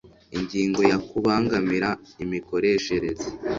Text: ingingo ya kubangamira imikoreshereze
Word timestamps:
ingingo 0.37 0.79
ya 0.89 0.97
kubangamira 1.07 1.89
imikoreshereze 2.23 3.27